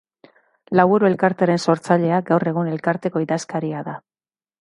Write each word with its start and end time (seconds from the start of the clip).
Lauburu 0.77 1.07
elkartearen 1.09 1.61
sortzailea, 1.73 2.21
gaur 2.31 2.47
egun 2.53 2.71
elkarteko 2.73 3.23
idazkaria 3.27 3.85
da. 3.91 3.95